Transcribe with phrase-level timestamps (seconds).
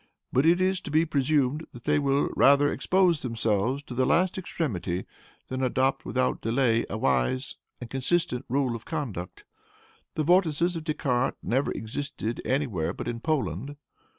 [0.33, 4.35] But it is to be presumed that they will rather expose themselves to the last
[4.35, 5.05] extremity
[5.47, 9.43] than adopt, without delay, a wise and consistent rule of conduct.
[10.15, 13.75] The vortices of Descartes never existed anywhere but in Poland.